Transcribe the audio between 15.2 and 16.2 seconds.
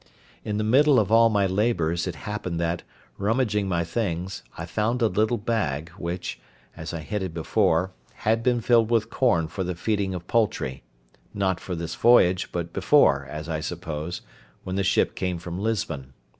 from Lisbon.